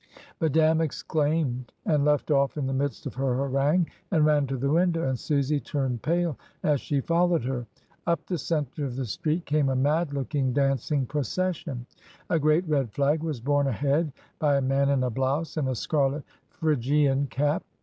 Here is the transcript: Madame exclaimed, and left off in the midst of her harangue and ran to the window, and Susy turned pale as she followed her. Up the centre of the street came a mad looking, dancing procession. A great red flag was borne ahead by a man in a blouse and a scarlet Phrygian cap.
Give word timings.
Madame 0.39 0.81
exclaimed, 0.81 1.71
and 1.85 2.03
left 2.03 2.31
off 2.31 2.57
in 2.57 2.65
the 2.65 2.73
midst 2.73 3.05
of 3.05 3.13
her 3.13 3.35
harangue 3.35 3.87
and 4.09 4.25
ran 4.25 4.47
to 4.47 4.57
the 4.57 4.67
window, 4.71 5.07
and 5.07 5.19
Susy 5.19 5.59
turned 5.59 6.01
pale 6.01 6.39
as 6.63 6.81
she 6.81 6.99
followed 7.01 7.43
her. 7.43 7.67
Up 8.07 8.25
the 8.25 8.39
centre 8.39 8.83
of 8.83 8.95
the 8.95 9.05
street 9.05 9.45
came 9.45 9.69
a 9.69 9.75
mad 9.75 10.11
looking, 10.11 10.53
dancing 10.53 11.05
procession. 11.05 11.85
A 12.31 12.39
great 12.39 12.67
red 12.67 12.91
flag 12.91 13.21
was 13.21 13.39
borne 13.39 13.67
ahead 13.67 14.11
by 14.39 14.55
a 14.55 14.61
man 14.61 14.89
in 14.89 15.03
a 15.03 15.11
blouse 15.11 15.55
and 15.55 15.69
a 15.69 15.75
scarlet 15.75 16.23
Phrygian 16.49 17.27
cap. 17.27 17.63